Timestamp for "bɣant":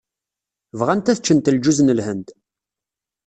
0.79-1.11